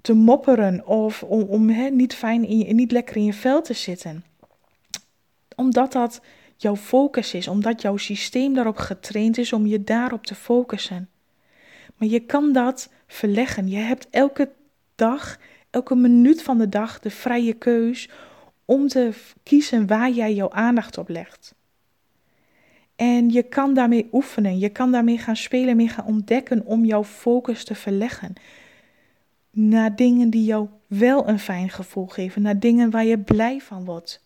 te 0.00 0.12
mopperen 0.12 0.86
of 0.86 1.22
om, 1.22 1.42
om 1.42 1.96
niet 1.96 2.14
fijn 2.14 2.44
in 2.44 2.76
niet 2.76 2.92
lekker 2.92 3.16
in 3.16 3.24
je 3.24 3.32
vel 3.32 3.62
te 3.62 3.72
zitten. 3.72 4.24
Omdat 5.56 5.92
dat 5.92 6.20
jouw 6.56 6.76
focus 6.76 7.34
is, 7.34 7.48
omdat 7.48 7.82
jouw 7.82 7.96
systeem 7.96 8.54
daarop 8.54 8.76
getraind 8.76 9.38
is 9.38 9.52
om 9.52 9.66
je 9.66 9.84
daarop 9.84 10.26
te 10.26 10.34
focussen. 10.34 11.08
Maar 11.96 12.08
je 12.08 12.20
kan 12.20 12.52
dat 12.52 12.90
verleggen. 13.06 13.68
Je 13.68 13.76
hebt 13.76 14.06
elke 14.10 14.50
dag, 14.94 15.38
elke 15.70 15.94
minuut 15.94 16.42
van 16.42 16.58
de 16.58 16.68
dag 16.68 17.00
de 17.00 17.10
vrije 17.10 17.52
keus 17.52 18.08
om 18.64 18.88
te 18.88 19.12
kiezen 19.42 19.86
waar 19.86 20.10
jij 20.10 20.34
jouw 20.34 20.50
aandacht 20.50 20.98
op 20.98 21.08
legt. 21.08 21.54
En 22.96 23.30
je 23.30 23.42
kan 23.42 23.74
daarmee 23.74 24.08
oefenen, 24.12 24.58
je 24.58 24.68
kan 24.68 24.92
daarmee 24.92 25.18
gaan 25.18 25.36
spelen, 25.36 25.76
mee 25.76 25.88
gaan 25.88 26.06
ontdekken 26.06 26.64
om 26.64 26.84
jouw 26.84 27.04
focus 27.04 27.64
te 27.64 27.74
verleggen. 27.74 28.34
Naar 29.50 29.96
dingen 29.96 30.30
die 30.30 30.44
jou 30.44 30.68
wel 30.86 31.28
een 31.28 31.38
fijn 31.38 31.70
gevoel 31.70 32.06
geven, 32.06 32.42
naar 32.42 32.58
dingen 32.58 32.90
waar 32.90 33.04
je 33.04 33.18
blij 33.18 33.60
van 33.60 33.84
wordt. 33.84 34.24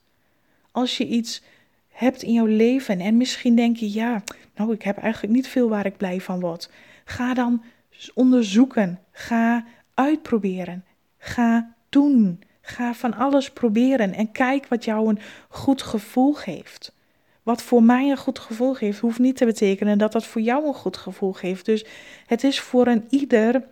Als 0.71 0.97
je 0.97 1.07
iets 1.07 1.43
hebt 1.88 2.23
in 2.23 2.33
jouw 2.33 2.47
leven 2.47 3.00
en 3.00 3.16
misschien 3.16 3.57
denk 3.57 3.76
je, 3.76 3.93
ja, 3.93 4.23
nou, 4.54 4.73
ik 4.73 4.83
heb 4.83 4.99
eigenlijk 4.99 5.35
niet 5.35 5.49
veel 5.49 5.69
waar 5.69 5.87
ik 5.87 5.97
blij 5.97 6.21
van 6.21 6.40
word. 6.40 6.71
Ga 7.04 7.35
dan 7.35 7.62
onderzoeken, 8.14 9.00
ga 9.12 9.64
uitproberen, 9.95 10.85
ga 11.19 11.75
doen, 11.88 12.43
ga 12.61 12.95
van 12.95 13.14
alles 13.14 13.50
proberen 13.50 14.12
en 14.12 14.33
kijk 14.33 14.69
wat 14.69 14.85
jou 14.85 15.09
een 15.09 15.19
goed 15.49 15.83
gevoel 15.83 16.33
geeft. 16.33 16.93
Wat 17.43 17.62
voor 17.62 17.83
mij 17.83 18.11
een 18.11 18.16
goed 18.16 18.38
gevoel 18.38 18.75
geeft, 18.75 19.00
hoeft 19.00 19.19
niet 19.19 19.37
te 19.37 19.45
betekenen 19.45 19.99
dat 19.99 20.12
dat 20.12 20.25
voor 20.25 20.40
jou 20.40 20.66
een 20.66 20.75
goed 20.75 20.97
gevoel 20.97 21.33
geeft. 21.33 21.64
Dus 21.64 21.85
het 22.26 22.45
is 22.45 22.61
voor 22.61 22.87
een 22.87 23.04
ieder 23.09 23.64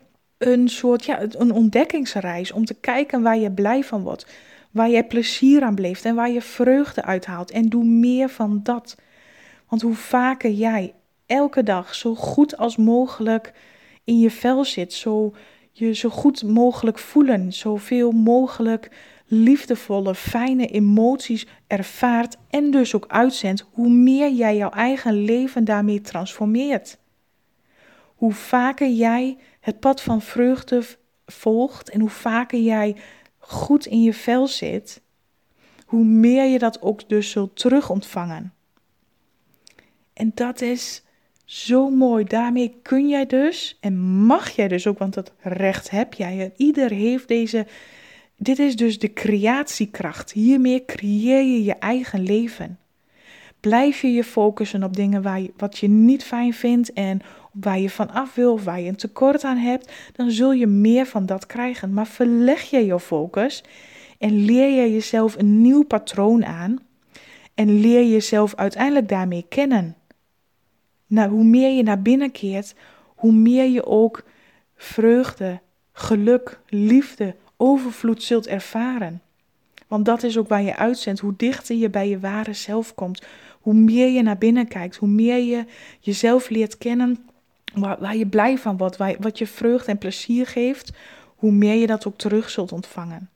een 0.47 0.69
soort 0.69 1.05
ja, 1.05 1.21
een 1.21 1.53
ontdekkingsreis 1.53 2.53
om 2.53 2.65
te 2.65 2.75
kijken 2.75 3.23
waar 3.23 3.39
je 3.39 3.53
blij 3.53 3.85
van 3.85 4.03
wordt 4.03 4.27
waar 4.73 4.91
jij 4.91 5.05
plezier 5.05 5.63
aan 5.63 5.75
beleeft 5.75 6.05
en 6.05 6.15
waar 6.15 6.31
je 6.31 6.43
vreugde 6.43 7.03
uithaalt. 7.03 7.51
En 7.51 7.69
doe 7.69 7.85
meer 7.85 8.29
van 8.29 8.61
dat. 8.63 8.97
Want 9.69 9.83
hoe 9.83 9.95
vaker 9.95 10.51
jij 10.51 10.95
elke 11.27 11.63
dag 11.63 11.95
zo 11.95 12.15
goed 12.15 12.57
als 12.57 12.77
mogelijk 12.77 13.53
in 14.05 14.19
je 14.19 14.31
vel 14.31 14.65
zit, 14.65 14.93
zo 14.93 15.35
je 15.73 15.95
zo 15.95 16.09
goed 16.09 16.43
mogelijk 16.43 16.99
voelen, 16.99 17.53
zoveel 17.53 18.11
mogelijk 18.11 18.91
liefdevolle, 19.27 20.15
fijne 20.15 20.67
emoties 20.67 21.47
ervaart 21.67 22.37
en 22.51 22.71
dus 22.71 22.95
ook 22.95 23.05
uitzendt, 23.09 23.67
hoe 23.73 23.91
meer 23.91 24.31
jij 24.31 24.57
jouw 24.57 24.71
eigen 24.71 25.25
leven 25.25 25.65
daarmee 25.65 26.01
transformeert. 26.01 26.99
Hoe 28.15 28.33
vaker 28.33 28.89
jij 28.89 29.37
het 29.63 29.81
pad 29.81 30.03
van 30.03 30.23
vreugde 30.23 30.83
volgt 31.27 31.91
en 31.91 32.01
hoe 32.01 32.11
vaker 32.11 32.61
jij 32.61 32.97
goed 33.39 33.87
in 33.87 34.03
je 34.03 34.15
vel 34.15 34.47
zit, 34.47 35.03
hoe 35.87 36.05
meer 36.05 36.45
je 36.45 36.59
dat 36.59 36.83
ook 36.83 37.09
dus 37.09 37.31
zult 37.31 37.57
terug 37.57 37.91
ontvangen. 37.91 38.53
En 40.13 40.33
dat 40.35 40.61
is 40.61 41.03
zo 41.45 41.91
mooi. 41.91 42.25
Daarmee 42.25 42.79
kun 42.83 43.09
jij 43.09 43.27
dus, 43.27 43.79
en 43.81 43.99
mag 44.01 44.51
jij 44.51 44.69
dus 44.69 44.87
ook, 44.87 44.99
want 44.99 45.15
dat 45.15 45.33
recht 45.39 45.91
heb 45.91 46.15
jij. 46.15 46.53
Ieder 46.57 46.91
heeft 46.91 47.29
deze. 47.29 47.67
Dit 48.37 48.59
is 48.59 48.77
dus 48.77 48.99
de 48.99 49.13
creatiekracht. 49.13 50.33
Hiermee 50.33 50.85
creëer 50.85 51.43
je 51.43 51.65
je 51.65 51.75
eigen 51.75 52.23
leven. 52.23 52.79
Blijf 53.61 54.01
je 54.01 54.13
je 54.13 54.25
focussen 54.25 54.83
op 54.83 54.97
dingen 54.97 55.23
waar 55.23 55.41
je, 55.41 55.53
wat 55.57 55.79
je 55.79 55.89
niet 55.89 56.25
fijn 56.25 56.55
vindt 56.55 56.93
en 56.93 57.21
waar 57.53 57.79
je 57.79 57.91
van 57.91 58.11
af 58.11 58.35
wil 58.35 58.61
waar 58.61 58.81
je 58.81 58.89
een 58.89 58.97
tekort 58.97 59.45
aan 59.45 59.57
hebt, 59.57 59.93
dan 60.13 60.31
zul 60.31 60.53
je 60.53 60.67
meer 60.67 61.07
van 61.07 61.27
dat 61.27 61.47
krijgen. 61.47 61.93
Maar 61.93 62.07
verleg 62.07 62.63
je 62.63 62.87
je 62.87 63.01
focus 63.01 63.65
en 64.19 64.45
leer 64.45 64.83
je 64.83 64.93
jezelf 64.93 65.37
een 65.37 65.61
nieuw 65.61 65.83
patroon 65.83 66.45
aan 66.45 66.79
en 67.55 67.81
leer 67.81 68.07
jezelf 68.07 68.55
uiteindelijk 68.55 69.09
daarmee 69.09 69.45
kennen. 69.49 69.97
Nou, 71.07 71.31
hoe 71.31 71.45
meer 71.45 71.77
je 71.77 71.83
naar 71.83 72.03
binnen 72.03 72.31
keert, 72.31 72.75
hoe 73.07 73.33
meer 73.33 73.65
je 73.65 73.87
ook 73.87 74.25
vreugde, 74.77 75.61
geluk, 75.93 76.61
liefde, 76.69 77.35
overvloed 77.57 78.23
zult 78.23 78.47
ervaren. 78.47 79.23
Want 79.89 80.05
dat 80.05 80.23
is 80.23 80.39
ook 80.39 80.49
waar 80.49 80.63
je 80.63 80.77
uitzendt, 80.77 81.21
hoe 81.21 81.35
dichter 81.37 81.77
je 81.77 81.91
bij 81.91 82.09
je 82.09 82.19
ware 82.19 82.53
zelf 82.53 82.95
komt, 82.95 83.23
hoe 83.61 83.75
meer 83.75 84.09
je 84.09 84.23
naar 84.23 84.39
binnen 84.39 84.69
kijkt, 84.69 84.97
hoe 84.97 85.09
meer 85.09 85.39
je 85.39 85.65
jezelf 86.01 86.49
leert 86.49 86.79
kennen, 86.79 87.25
waar, 87.75 87.97
waar 88.01 88.17
je 88.17 88.27
blij 88.27 88.59
van 88.59 88.77
wordt, 88.77 88.97
waar, 88.97 89.15
wat 89.19 89.39
je 89.39 89.47
vreugde 89.47 89.91
en 89.91 89.99
plezier 89.99 90.47
geeft, 90.47 90.93
hoe 91.27 91.53
meer 91.53 91.75
je 91.75 91.87
dat 91.87 92.07
ook 92.07 92.17
terug 92.17 92.51
zult 92.51 92.73
ontvangen. 92.73 93.31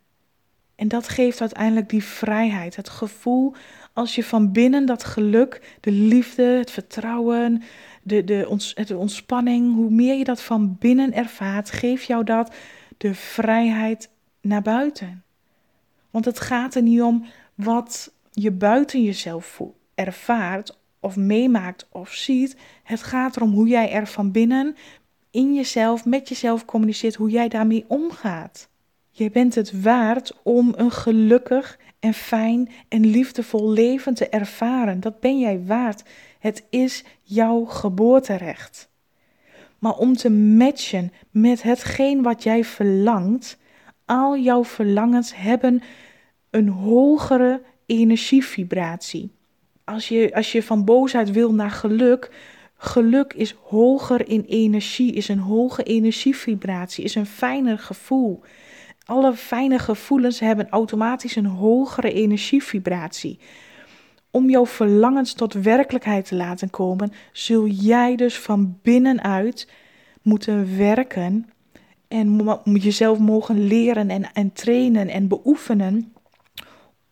En 0.74 0.88
dat 0.88 1.08
geeft 1.08 1.40
uiteindelijk 1.40 1.88
die 1.88 2.04
vrijheid, 2.04 2.76
het 2.76 2.88
gevoel 2.88 3.54
als 3.92 4.14
je 4.14 4.24
van 4.24 4.52
binnen 4.52 4.86
dat 4.86 5.04
geluk, 5.04 5.76
de 5.80 5.90
liefde, 5.90 6.42
het 6.42 6.70
vertrouwen, 6.70 7.62
de, 8.02 8.24
de, 8.24 8.56
de 8.86 8.96
ontspanning, 8.96 9.74
hoe 9.74 9.90
meer 9.90 10.14
je 10.14 10.24
dat 10.24 10.42
van 10.42 10.76
binnen 10.78 11.12
ervaart, 11.12 11.70
geeft 11.70 12.06
jou 12.06 12.24
dat 12.24 12.54
de 12.96 13.14
vrijheid 13.14 14.10
naar 14.40 14.62
buiten. 14.62 15.24
Want 16.10 16.24
het 16.24 16.40
gaat 16.40 16.74
er 16.74 16.82
niet 16.82 17.02
om 17.02 17.26
wat 17.54 18.12
je 18.32 18.50
buiten 18.50 19.02
jezelf 19.02 19.60
ervaart 19.94 20.78
of 21.06 21.16
meemaakt 21.16 21.86
of 21.90 22.12
ziet. 22.12 22.56
Het 22.82 23.02
gaat 23.02 23.36
erom 23.36 23.52
hoe 23.52 23.68
jij 23.68 23.92
er 23.92 24.06
van 24.06 24.30
binnen 24.30 24.76
in 25.30 25.54
jezelf, 25.54 26.04
met 26.04 26.28
jezelf 26.28 26.64
communiceert, 26.64 27.14
hoe 27.14 27.30
jij 27.30 27.48
daarmee 27.48 27.84
omgaat. 27.88 28.68
Je 29.10 29.30
bent 29.30 29.54
het 29.54 29.82
waard 29.82 30.32
om 30.42 30.72
een 30.76 30.90
gelukkig 30.90 31.78
en 32.00 32.14
fijn 32.14 32.68
en 32.88 33.06
liefdevol 33.06 33.70
leven 33.70 34.14
te 34.14 34.28
ervaren. 34.28 35.00
Dat 35.00 35.20
ben 35.20 35.38
jij 35.38 35.64
waard. 35.64 36.02
Het 36.38 36.64
is 36.70 37.04
jouw 37.22 37.64
geboorterecht. 37.64 38.88
Maar 39.78 39.94
om 39.96 40.16
te 40.16 40.30
matchen 40.30 41.12
met 41.30 41.62
hetgeen 41.62 42.22
wat 42.22 42.42
jij 42.42 42.64
verlangt, 42.64 43.58
al 44.04 44.36
jouw 44.38 44.64
verlangens 44.64 45.36
hebben 45.36 45.82
een 46.50 46.68
hogere 46.68 47.62
energievibratie 47.86 49.35
als 49.86 50.08
je, 50.08 50.34
als 50.34 50.52
je 50.52 50.62
van 50.62 50.84
boosheid 50.84 51.30
wil 51.30 51.54
naar 51.54 51.70
geluk, 51.70 52.30
geluk 52.76 53.32
is 53.32 53.54
hoger 53.62 54.28
in 54.28 54.44
energie, 54.48 55.12
is 55.12 55.28
een 55.28 55.38
hoge 55.38 55.82
energievibratie, 55.82 57.04
is 57.04 57.14
een 57.14 57.26
fijner 57.26 57.78
gevoel. 57.78 58.40
Alle 59.04 59.34
fijne 59.34 59.78
gevoelens 59.78 60.40
hebben 60.40 60.68
automatisch 60.68 61.36
een 61.36 61.46
hogere 61.46 62.12
energievibratie. 62.12 63.38
Om 64.30 64.50
jouw 64.50 64.66
verlangens 64.66 65.32
tot 65.32 65.52
werkelijkheid 65.52 66.24
te 66.24 66.34
laten 66.34 66.70
komen, 66.70 67.12
zul 67.32 67.66
jij 67.66 68.16
dus 68.16 68.38
van 68.38 68.78
binnenuit 68.82 69.68
moeten 70.22 70.78
werken 70.78 71.48
en 72.08 72.60
jezelf 72.62 73.18
mogen 73.18 73.66
leren 73.66 74.10
en, 74.10 74.32
en 74.32 74.52
trainen 74.52 75.08
en 75.08 75.28
beoefenen 75.28 76.12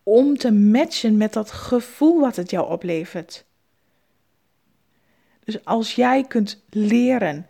om 0.07 0.37
te 0.37 0.51
matchen 0.51 1.17
met 1.17 1.33
dat 1.33 1.51
gevoel 1.51 2.19
wat 2.19 2.35
het 2.35 2.49
jou 2.49 2.69
oplevert. 2.69 3.45
Dus 5.43 5.65
als 5.65 5.95
jij 5.95 6.23
kunt 6.23 6.63
leren 6.69 7.47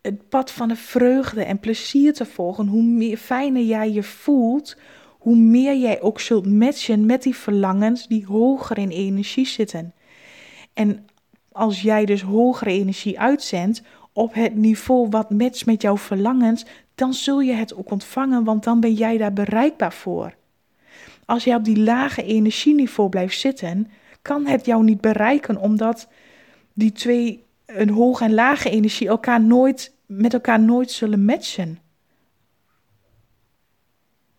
het 0.00 0.28
pad 0.28 0.50
van 0.50 0.68
de 0.68 0.76
vreugde 0.76 1.44
en 1.44 1.58
plezier 1.58 2.12
te 2.12 2.24
volgen, 2.24 2.66
hoe 2.66 2.82
meer 2.82 3.16
fijner 3.16 3.62
jij 3.62 3.90
je 3.90 4.02
voelt, 4.02 4.76
hoe 5.18 5.36
meer 5.36 5.76
jij 5.76 6.00
ook 6.00 6.20
zult 6.20 6.46
matchen 6.46 7.06
met 7.06 7.22
die 7.22 7.36
verlangens 7.36 8.08
die 8.08 8.26
hoger 8.26 8.78
in 8.78 8.90
energie 8.90 9.46
zitten. 9.46 9.94
En 10.72 11.06
als 11.52 11.82
jij 11.82 12.04
dus 12.04 12.22
hogere 12.22 12.70
energie 12.70 13.20
uitzendt 13.20 13.82
op 14.12 14.34
het 14.34 14.54
niveau 14.54 15.08
wat 15.10 15.30
matcht 15.30 15.66
met 15.66 15.82
jouw 15.82 15.96
verlangens, 15.96 16.64
dan 16.94 17.14
zul 17.14 17.40
je 17.40 17.52
het 17.52 17.74
ook 17.74 17.90
ontvangen, 17.90 18.44
want 18.44 18.64
dan 18.64 18.80
ben 18.80 18.92
jij 18.92 19.16
daar 19.16 19.32
bereikbaar 19.32 19.92
voor. 19.92 20.34
Als 21.24 21.44
jij 21.44 21.54
op 21.54 21.64
die 21.64 21.78
lage 21.78 22.22
energieniveau 22.22 23.08
blijft 23.08 23.40
zitten, 23.40 23.90
kan 24.22 24.46
het 24.46 24.66
jou 24.66 24.84
niet 24.84 25.00
bereiken, 25.00 25.56
omdat 25.56 26.08
die 26.74 26.92
twee, 26.92 27.44
een 27.66 27.90
hoge 27.90 28.24
en 28.24 28.34
lage 28.34 28.70
energie, 28.70 29.08
elkaar 29.08 29.40
nooit, 29.40 29.94
met 30.06 30.34
elkaar 30.34 30.60
nooit 30.60 30.90
zullen 30.90 31.24
matchen. 31.24 31.78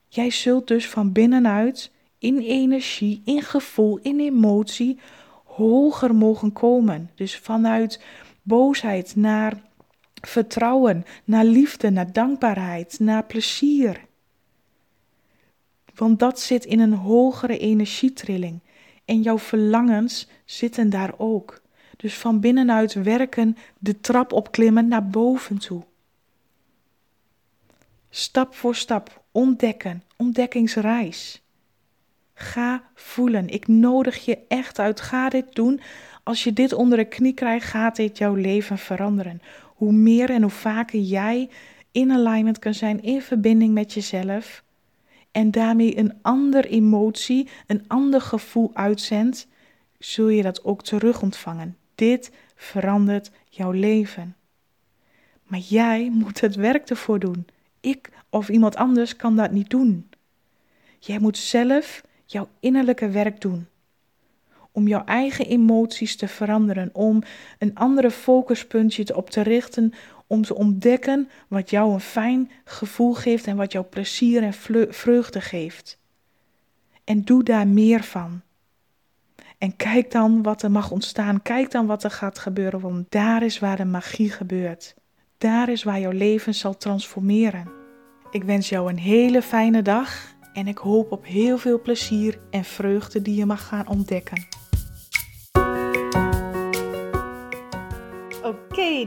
Jij 0.07 0.29
zult 0.29 0.67
dus 0.67 0.89
van 0.89 1.11
binnenuit 1.11 1.91
in 2.17 2.37
energie, 2.37 3.21
in 3.25 3.41
gevoel, 3.41 3.99
in 4.01 4.19
emotie 4.19 4.99
hoger 5.43 6.15
mogen 6.15 6.53
komen. 6.53 7.09
Dus 7.15 7.37
vanuit 7.37 8.03
boosheid 8.41 9.15
naar 9.15 9.61
vertrouwen, 10.21 11.05
naar 11.23 11.45
liefde, 11.45 11.89
naar 11.89 12.11
dankbaarheid, 12.13 12.99
naar 12.99 13.25
plezier. 13.25 14.05
Want 15.95 16.19
dat 16.19 16.39
zit 16.39 16.65
in 16.65 16.79
een 16.79 16.93
hogere 16.93 17.57
energietrilling. 17.57 18.59
En 19.05 19.21
jouw 19.21 19.37
verlangens 19.37 20.27
zitten 20.45 20.89
daar 20.89 21.13
ook. 21.17 21.61
Dus 21.97 22.17
van 22.17 22.39
binnenuit 22.39 22.93
werken, 22.93 23.57
de 23.79 23.99
trap 23.99 24.33
opklimmen 24.33 24.87
naar 24.87 25.07
boven 25.07 25.57
toe. 25.57 25.83
Stap 28.09 28.55
voor 28.55 28.75
stap 28.75 29.23
ontdekken, 29.31 30.03
ontdekkingsreis. 30.17 31.41
Ga 32.33 32.83
voelen. 32.95 33.47
Ik 33.47 33.67
nodig 33.67 34.25
je 34.25 34.39
echt 34.47 34.79
uit. 34.79 35.01
Ga 35.01 35.29
dit 35.29 35.55
doen. 35.55 35.81
Als 36.23 36.43
je 36.43 36.53
dit 36.53 36.73
onder 36.73 36.97
de 36.97 37.05
knie 37.05 37.33
krijgt, 37.33 37.67
gaat 37.67 37.95
dit 37.95 38.17
jouw 38.17 38.33
leven 38.33 38.77
veranderen. 38.77 39.41
Hoe 39.63 39.91
meer 39.91 40.29
en 40.29 40.41
hoe 40.41 40.51
vaker 40.51 40.99
jij 40.99 41.49
in 41.91 42.11
alignment 42.11 42.59
kan 42.59 42.73
zijn, 42.73 43.03
in 43.03 43.21
verbinding 43.21 43.73
met 43.73 43.93
jezelf. 43.93 44.63
En 45.33 45.51
daarmee 45.51 45.97
een 45.97 46.13
ander 46.21 46.65
emotie, 46.65 47.49
een 47.67 47.83
ander 47.87 48.21
gevoel 48.21 48.71
uitzendt, 48.73 49.47
zul 49.99 50.27
je 50.27 50.43
dat 50.43 50.63
ook 50.63 50.83
terug 50.83 51.21
ontvangen. 51.21 51.77
Dit 51.95 52.31
verandert 52.55 53.31
jouw 53.49 53.71
leven. 53.71 54.35
Maar 55.43 55.59
jij 55.59 56.09
moet 56.11 56.41
het 56.41 56.55
werk 56.55 56.89
ervoor 56.89 57.19
doen. 57.19 57.45
Ik 57.79 58.09
of 58.29 58.49
iemand 58.49 58.75
anders 58.75 59.15
kan 59.15 59.35
dat 59.35 59.51
niet 59.51 59.69
doen. 59.69 60.09
Jij 60.99 61.19
moet 61.19 61.37
zelf 61.37 62.03
jouw 62.25 62.47
innerlijke 62.59 63.09
werk 63.09 63.41
doen. 63.41 63.67
Om 64.75 64.87
jouw 64.87 65.05
eigen 65.05 65.45
emoties 65.45 66.15
te 66.15 66.27
veranderen, 66.27 66.89
om 66.93 67.23
een 67.59 67.75
andere 67.75 68.11
focuspuntje 68.11 69.15
op 69.15 69.29
te 69.29 69.41
richten, 69.41 69.93
om 70.27 70.41
te 70.41 70.55
ontdekken 70.55 71.29
wat 71.47 71.69
jou 71.69 71.93
een 71.93 71.99
fijn 71.99 72.51
gevoel 72.65 73.13
geeft 73.13 73.47
en 73.47 73.55
wat 73.55 73.71
jou 73.71 73.85
plezier 73.85 74.43
en 74.43 74.53
vreugde 74.93 75.41
geeft. 75.41 75.99
En 77.03 77.23
doe 77.23 77.43
daar 77.43 77.67
meer 77.67 78.03
van. 78.03 78.41
En 79.57 79.75
kijk 79.75 80.11
dan 80.11 80.41
wat 80.41 80.63
er 80.63 80.71
mag 80.71 80.91
ontstaan. 80.91 81.41
Kijk 81.41 81.71
dan 81.71 81.85
wat 81.85 82.03
er 82.03 82.11
gaat 82.11 82.39
gebeuren, 82.39 82.79
want 82.79 83.05
daar 83.11 83.43
is 83.43 83.59
waar 83.59 83.77
de 83.77 83.85
magie 83.85 84.31
gebeurt. 84.31 84.95
Daar 85.37 85.69
is 85.69 85.83
waar 85.83 85.99
jouw 85.99 86.11
leven 86.11 86.55
zal 86.55 86.77
transformeren. 86.77 87.71
Ik 88.31 88.43
wens 88.43 88.69
jou 88.69 88.89
een 88.89 88.97
hele 88.97 89.41
fijne 89.41 89.81
dag 89.81 90.35
en 90.53 90.67
ik 90.67 90.77
hoop 90.77 91.11
op 91.11 91.25
heel 91.25 91.57
veel 91.57 91.81
plezier 91.81 92.39
en 92.49 92.63
vreugde 92.63 93.21
die 93.21 93.35
je 93.35 93.45
mag 93.45 93.67
gaan 93.67 93.87
ontdekken. 93.87 94.62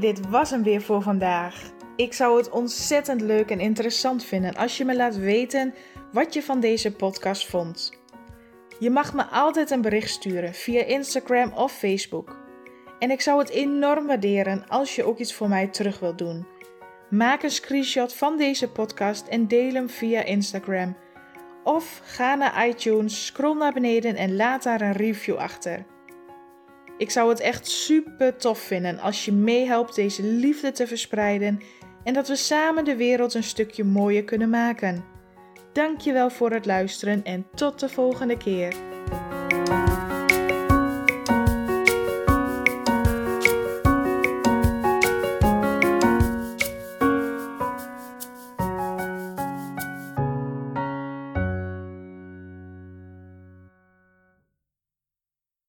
Dit 0.00 0.28
was 0.28 0.50
hem 0.50 0.62
weer 0.62 0.82
voor 0.82 1.02
vandaag. 1.02 1.70
Ik 1.96 2.12
zou 2.12 2.36
het 2.36 2.50
ontzettend 2.50 3.20
leuk 3.20 3.50
en 3.50 3.60
interessant 3.60 4.24
vinden 4.24 4.54
als 4.54 4.76
je 4.76 4.84
me 4.84 4.96
laat 4.96 5.16
weten 5.16 5.74
wat 6.12 6.34
je 6.34 6.42
van 6.42 6.60
deze 6.60 6.92
podcast 6.92 7.46
vond. 7.46 7.92
Je 8.78 8.90
mag 8.90 9.14
me 9.14 9.24
altijd 9.24 9.70
een 9.70 9.80
bericht 9.80 10.10
sturen 10.10 10.54
via 10.54 10.84
Instagram 10.84 11.52
of 11.52 11.72
Facebook. 11.72 12.36
En 12.98 13.10
ik 13.10 13.20
zou 13.20 13.38
het 13.38 13.48
enorm 13.48 14.06
waarderen 14.06 14.68
als 14.68 14.94
je 14.94 15.04
ook 15.04 15.18
iets 15.18 15.34
voor 15.34 15.48
mij 15.48 15.66
terug 15.66 15.98
wilt 15.98 16.18
doen. 16.18 16.46
Maak 17.10 17.42
een 17.42 17.50
screenshot 17.50 18.14
van 18.14 18.36
deze 18.36 18.70
podcast 18.70 19.26
en 19.26 19.48
deel 19.48 19.72
hem 19.72 19.88
via 19.88 20.22
Instagram. 20.22 20.96
Of 21.64 22.00
ga 22.04 22.34
naar 22.34 22.68
iTunes, 22.68 23.26
scroll 23.26 23.56
naar 23.56 23.72
beneden 23.72 24.16
en 24.16 24.36
laat 24.36 24.62
daar 24.62 24.80
een 24.80 24.92
review 24.92 25.36
achter. 25.36 25.84
Ik 26.98 27.10
zou 27.10 27.28
het 27.28 27.40
echt 27.40 27.66
super 27.66 28.36
tof 28.36 28.58
vinden 28.58 28.98
als 28.98 29.24
je 29.24 29.32
meehelpt 29.32 29.94
deze 29.94 30.22
liefde 30.22 30.72
te 30.72 30.86
verspreiden 30.86 31.60
en 32.04 32.14
dat 32.14 32.28
we 32.28 32.36
samen 32.36 32.84
de 32.84 32.96
wereld 32.96 33.34
een 33.34 33.42
stukje 33.42 33.84
mooier 33.84 34.24
kunnen 34.24 34.50
maken. 34.50 35.04
Dankjewel 35.72 36.30
voor 36.30 36.50
het 36.50 36.66
luisteren 36.66 37.24
en 37.24 37.46
tot 37.54 37.80
de 37.80 37.88
volgende 37.88 38.36
keer. 38.36 38.95